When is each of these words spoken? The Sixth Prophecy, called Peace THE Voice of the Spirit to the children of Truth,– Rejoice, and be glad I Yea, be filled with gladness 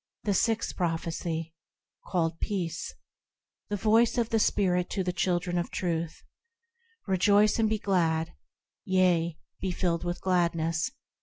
The 0.23 0.33
Sixth 0.33 0.75
Prophecy, 0.75 1.53
called 2.07 2.39
Peace 2.39 2.95
THE 3.69 3.75
Voice 3.75 4.17
of 4.17 4.29
the 4.29 4.39
Spirit 4.39 4.89
to 4.89 5.03
the 5.03 5.13
children 5.13 5.59
of 5.59 5.69
Truth,– 5.69 6.23
Rejoice, 7.05 7.59
and 7.59 7.69
be 7.69 7.77
glad 7.77 8.29
I 8.29 8.33
Yea, 8.83 9.37
be 9.59 9.69
filled 9.69 10.03
with 10.03 10.19
gladness 10.19 10.89